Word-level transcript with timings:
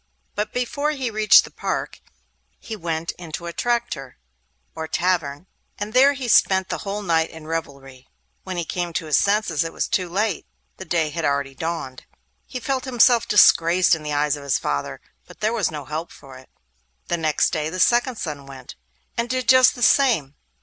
But 0.33 0.51
before 0.51 0.89
he 0.93 1.11
reached 1.11 1.43
the 1.43 1.51
park, 1.51 2.01
he 2.57 2.75
went 2.75 3.11
into 3.19 3.45
a 3.45 3.53
traktir 3.53 4.13
(or 4.73 4.87
tavern), 4.87 5.45
and 5.77 5.93
there 5.93 6.13
he 6.13 6.27
spent 6.27 6.69
the 6.69 6.79
whole 6.79 7.03
night 7.03 7.29
in 7.29 7.45
revelry. 7.45 8.07
When 8.43 8.57
he 8.57 8.65
came 8.65 8.93
to 8.93 9.05
his 9.05 9.19
senses 9.19 9.63
it 9.63 9.71
was 9.71 9.87
too 9.87 10.09
late; 10.09 10.47
the 10.77 10.85
day 10.85 11.11
had 11.11 11.23
already 11.23 11.53
dawned. 11.53 12.05
He 12.47 12.59
felt 12.59 12.85
himself 12.85 13.27
disgraced 13.27 13.93
in 13.93 14.01
the 14.01 14.11
eyes 14.11 14.35
of 14.35 14.41
his 14.41 14.57
father, 14.57 15.01
but 15.27 15.39
there 15.39 15.53
was 15.53 15.69
no 15.69 15.85
help 15.85 16.11
for 16.11 16.35
it. 16.35 16.49
The 17.07 17.17
next 17.17 17.51
day 17.51 17.69
the 17.69 17.79
second 17.79 18.15
son 18.15 18.47
went, 18.47 18.73
and 19.15 19.29
did 19.29 19.47
just 19.47 19.75
the 19.75 19.83
same. 19.83 20.33